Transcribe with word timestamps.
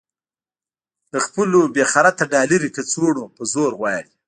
د 1.13 1.15
خپلو 1.25 1.59
بې 1.73 1.83
خرطه 1.91 2.23
ډالري 2.31 2.69
کڅوړو 2.75 3.23
په 3.35 3.41
زور 3.53 3.71
غواړي. 3.79 4.09